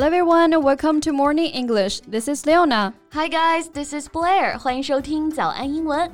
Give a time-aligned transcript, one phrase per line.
[0.00, 2.00] Hello everyone, welcome to Morning English.
[2.08, 2.94] This is Leona.
[3.12, 4.56] Hi guys, this is Blair.
[4.58, 6.10] 欢迎收听早安英文。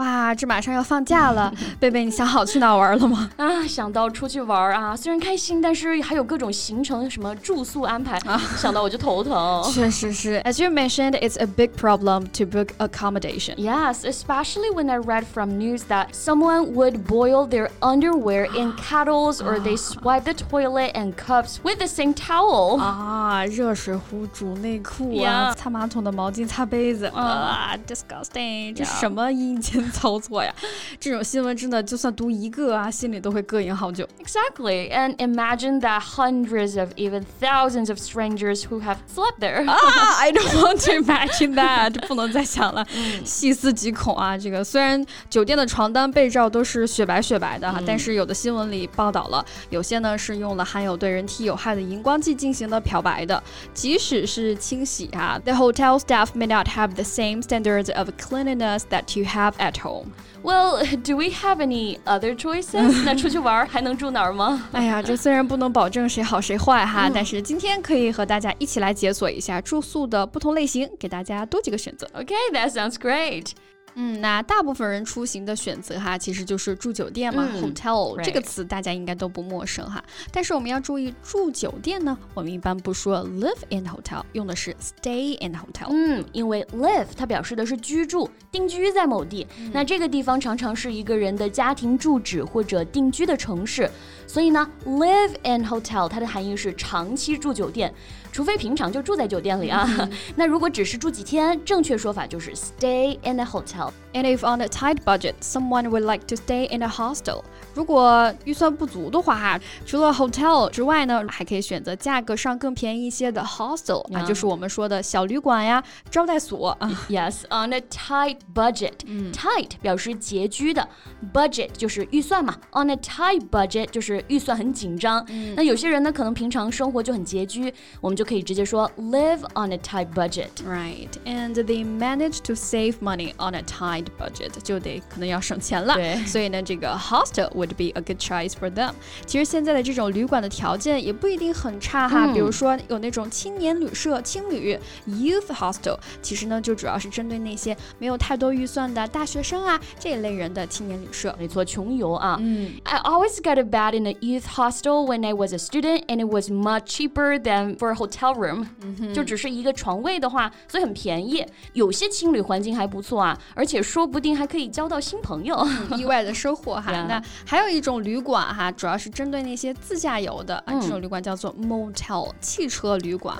[0.00, 1.50] 哇，这马上要放假了，
[1.80, 3.30] 贝贝，你想好去哪玩了吗？
[3.38, 9.62] 啊，想到出去玩啊，虽然开心，但是还有各种行程，什么住宿安排，啊、想到我就头疼。
[9.72, 13.54] 确实是，As you mentioned, it's a big problem to book accommodation.
[13.56, 19.40] Yes, especially when I read from news that someone would boil their underwear in kettles
[19.40, 22.78] or they swipe the toilet and cups with the same towel.
[22.78, 28.74] 啊，热水壶煮内裤啊，擦马桶的毛巾擦杯子啊，disgusting！
[28.74, 29.86] 这什么阴间？
[29.92, 30.54] 操作呀！
[30.98, 34.06] 这种新闻真的，就算读一个啊，心里都会膈应好久。
[34.18, 39.68] Exactly, and imagine that hundreds of even thousands of strangers who have slept there.
[39.68, 39.76] 啊，
[40.18, 42.86] I don't want to imagine that，不能再想了，
[43.24, 44.36] 细思极恐啊！
[44.36, 53.42] 这个虽然酒店的床单被罩都是雪白雪白的哈，但是有的新闻里报道了，有些呢是用了含有对人体有害的荧光剂进行的漂白的。
[53.74, 60.12] 即使是清洗啊，the hotel staff may not have the same standards of cleanliness that you have at home.
[60.42, 63.02] Well, do we have any other choices?
[63.04, 64.68] 那出去玩还能住哪儿吗？
[64.72, 72.06] 哎呀，这虽然不能保证谁好谁坏哈，但是今天可以和大家一起来解锁一下住宿的不同类型，给大家多几个选择。
[72.14, 73.48] Okay, that sounds great.
[73.95, 80.03] 嗯，那大部分人出行的选择哈，其实就是住酒店嘛，hotel 这个词大家应该都不陌生哈。
[80.31, 85.87] 但是我们要注意，住酒店呢，我们一般不说 live in hotel，用的是 stay in hotel。
[85.89, 93.89] 嗯，因为 live 它表示的是居住、定居在某地，那这个地方常常是一个人的家庭住址或者定居的城市，
[94.27, 97.93] 所以呢，live in hotel 它的含义是长期住酒店。
[98.31, 99.85] 除非平常就住在酒店里啊，
[100.37, 103.80] 那如果只是住几天，正确说法就是 stay in a hotel。
[104.12, 107.42] And if on a tight budget, someone would like to stay in a hostel，
[107.74, 116.76] 如果预算不足的话哈，除了 hotel 之外呢，还可以选择价格上更便宜一些的 hostel 啊，就是我们说的小旅馆呀、招待所。
[117.08, 118.94] Yes, on a tight budget.
[119.32, 120.88] Tight 表示拮据的，
[121.34, 122.56] budget 就是预算嘛。
[122.72, 125.26] On a tight budget 就是预算很紧张。
[125.54, 130.48] 那有些人呢，可能平常生活就很拮据，我们就可以直接说 live on a tight budget.
[130.64, 135.94] Right, and they manage to save money on a tight budget 就得可能要省钱了，
[136.26, 138.92] 所以呢，这个 hostel would be a good choice for them。
[139.24, 151.34] 其实现在的这种旅馆的条件也不一定很差哈，比如说有那种青年旅社、青旅 youth hostel，其实呢就主要是针对那些没有太多预算的大学生啊这一类人的青年旅社。
[151.38, 152.36] 没错，穷游啊。
[152.40, 156.28] 嗯，I always got a bed in a youth hostel when I was a student, and it
[156.28, 158.66] was much cheaper than for a hotel room。
[159.12, 161.44] 就只是一个床位的话，所以很便宜。
[161.72, 163.81] 有些青旅环境还不错啊，而 且。
[163.91, 165.67] 说不定还可以交到新朋友，
[165.97, 166.91] 意外的收获哈。
[167.09, 173.35] 那还有一种旅馆哈，主要是针对那些自驾游的啊，这种旅馆叫做 motel 汽车旅馆。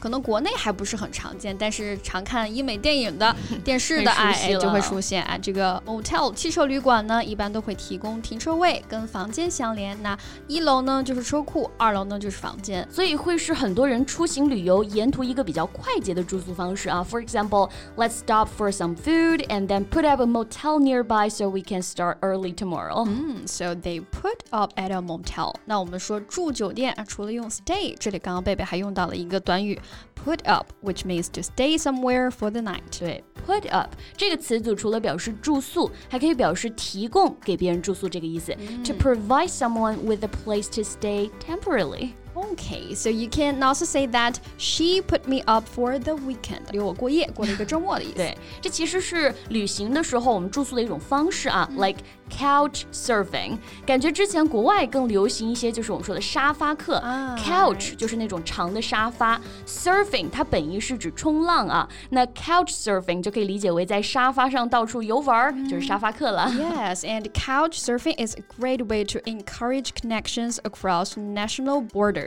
[0.00, 5.38] 可能国内还不是很常见，但是常看英美电影的、 电视的哎就会出现啊。
[5.38, 9.96] 这个 motel 汽车旅馆呢，一般都会提供停车位跟房间相连。
[10.02, 10.18] 那
[10.48, 17.06] 一楼呢就是车库，二楼呢就是房间，所以会是很多人出行旅游沿途一个比较快捷的住宿方式啊。
[17.08, 21.61] For example, let's stop for some food and then put up a motel nearby so we
[21.61, 23.05] can start early tomorrow.
[23.05, 25.53] Mm, so they put up at a motel.
[25.65, 29.79] 那我们说住酒店，除了用 stay，这里刚刚贝贝还用到了一个短语
[30.15, 32.81] put up，which means to stay somewhere for the night.
[32.97, 38.53] 对，put up 这个词组除了表示住宿，还可以表示提供给别人住宿这个意思。
[38.85, 42.13] To provide someone with a place to stay temporarily.
[42.35, 48.13] Okay, so you can also say that she put me up for the weekend，留我过夜，过了一个周末的意思。
[48.13, 51.99] 对，这其实是旅行的时候我们住宿的一种方式啊、嗯、，like
[52.29, 53.57] couch surfing。
[53.87, 56.97] 感觉之前国外更流行一些，就是我们说的沙发客。
[56.97, 61.89] 啊、couch 就是那种长的沙发，surfing 它本意是指冲浪啊。
[62.11, 66.45] 那 couch surfing 就可以理解为在沙发上到处游玩，嗯、就是沙发客了。
[66.55, 72.20] Yes, and couch surfing is a great way to encourage connections across national borders.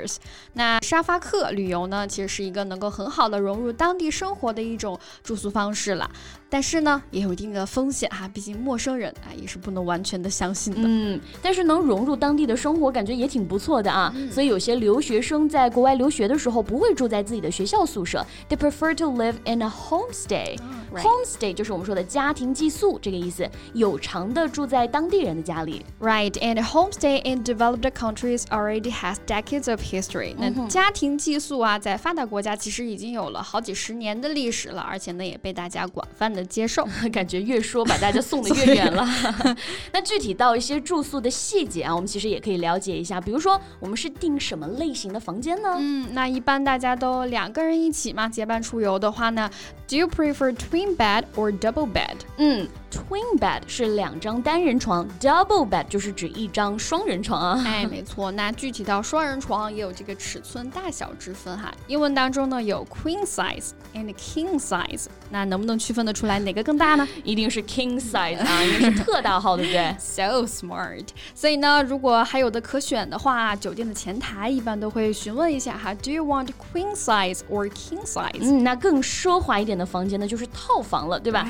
[0.55, 6.11] 那沙发客旅游呢，其实是一个能够很好的融入当地生活的一种住宿方式了。
[6.53, 10.81] 但是呢，也有一定的风险哈，毕竟陌生人啊也是不能完全的相信的。
[10.83, 14.13] 嗯，但是能融入当地的生活，感觉也挺不错的啊。
[14.33, 25.87] 所以有些留学生在国外留学的时候，不会住在自己的学校宿舍，they prefer to live in a homestay。homestay 就是我们说的家庭寄宿这个意思，有偿的住在当地人的家里。
[26.01, 30.36] Right, and homestay in developed countries already has decades of history。
[30.38, 36.88] 那家庭寄宿啊，在发达国家其实已经有了好几十年的历史了，而且呢，也被大家广泛的接受。
[37.14, 39.08] 感觉越说把大家送的越远了。
[39.94, 43.22] 那具体到一些住宿的细节啊，我们其实也可以了解一下。
[43.22, 45.76] 比如说，我们是订什么类型的房间呢？
[45.78, 49.50] 嗯，那一般大家都两个人一起嘛，结伴出游的话呢
[49.88, 52.16] ，Do you prefer twin bed or double bed？
[52.38, 52.68] 嗯。
[52.96, 57.62] Twin bed 是两张单人床，double bed 就是指一张双人床啊。
[57.68, 58.32] 哎， 没错。
[58.32, 61.70] 那具体到双人床也有这个尺寸大小之分哈。
[61.88, 67.06] 英文当中呢有 queen size and king size，那能不能区分得出来哪个更大呢？
[67.26, 69.94] 一定是 king size 啊，因为是特大号，对不对？
[70.00, 71.08] So smart。
[71.34, 78.40] 所以呢，如果还有的可选的话，酒店的前台一般都会询问一下哈，Do you want queen size or king size？
[78.40, 81.46] 嗯，那更奢华一点的房间呢，就是套房了，对吧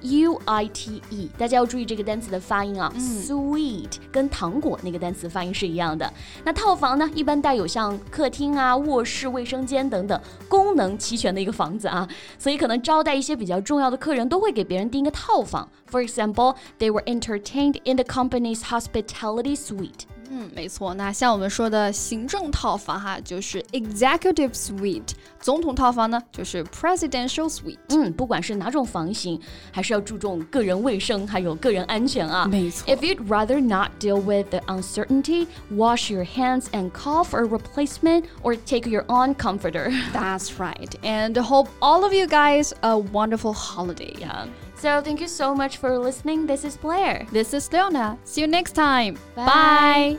[0.00, 2.92] U I T E，大家要注意这个单词的发音啊。
[2.96, 6.12] Sweet 跟糖果那个单词发音是一样的。
[6.44, 12.08] 那套房呢，一般带有像客厅啊、卧室、卫生间等等功能齐全的一个房子啊。
[12.38, 15.68] 所以可能招待一些比较重要的客人，都会给别人订一个套房。
[15.90, 20.06] For example, they were entertained in the company's hospitality suite.
[20.31, 20.93] 嗯，没错。
[20.95, 27.77] 那像我们说的行政套房哈，就是 executive suite；总统套房呢，就是 presidential suite。
[27.89, 29.39] 嗯，不管是哪种房型，
[29.71, 32.45] 还是要注重个人卫生还有个人安全啊。
[32.45, 32.93] 没错。
[32.93, 38.25] If you'd rather not deal with the uncertainty, wash your hands and call for a replacement
[38.43, 39.89] or take your own comforter.
[40.11, 40.89] That's right.
[41.03, 44.13] And hope all of you guys a wonderful holiday.
[44.19, 44.47] Yeah.
[44.81, 46.45] So thank you so much for listening.
[46.45, 47.25] This is Blair.
[47.31, 48.17] This is Leona.
[48.25, 49.17] See you next time.
[49.35, 49.45] Bye.
[49.45, 50.17] Bye.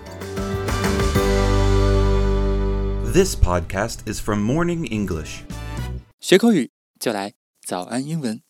[3.13, 5.45] This podcast is from Morning English.
[6.21, 8.49] 学口语就来早安英文。